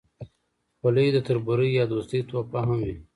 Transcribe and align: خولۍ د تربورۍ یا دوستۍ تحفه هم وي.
خولۍ 0.79 1.07
د 1.13 1.17
تربورۍ 1.27 1.69
یا 1.79 1.83
دوستۍ 1.93 2.19
تحفه 2.29 2.59
هم 2.67 2.71
وي. 2.85 2.95